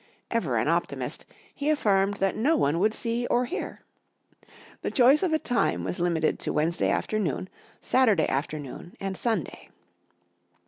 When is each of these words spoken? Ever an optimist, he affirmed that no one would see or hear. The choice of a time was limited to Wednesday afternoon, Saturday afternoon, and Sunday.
Ever 0.31 0.57
an 0.57 0.67
optimist, 0.67 1.27
he 1.53 1.69
affirmed 1.69 2.15
that 2.15 2.35
no 2.35 2.57
one 2.57 2.79
would 2.79 2.91
see 2.95 3.27
or 3.27 3.45
hear. 3.45 3.83
The 4.81 4.89
choice 4.89 5.21
of 5.21 5.31
a 5.31 5.37
time 5.37 5.83
was 5.83 5.99
limited 5.99 6.39
to 6.39 6.51
Wednesday 6.53 6.89
afternoon, 6.89 7.49
Saturday 7.81 8.27
afternoon, 8.27 8.95
and 8.99 9.15
Sunday. 9.15 9.69